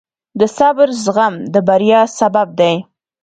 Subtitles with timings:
[0.39, 2.75] د صبر زغم د بریا سبب دی.